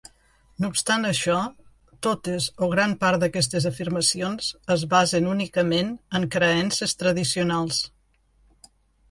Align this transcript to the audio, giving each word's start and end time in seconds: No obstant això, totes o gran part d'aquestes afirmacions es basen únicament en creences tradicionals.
No 0.63 0.69
obstant 0.75 1.03
això, 1.09 1.33
totes 2.07 2.47
o 2.67 2.69
gran 2.71 2.95
part 3.03 3.25
d'aquestes 3.25 3.67
afirmacions 3.71 4.49
es 4.77 4.87
basen 4.95 5.29
únicament 5.35 5.93
en 6.21 6.27
creences 6.39 6.99
tradicionals. 7.05 7.85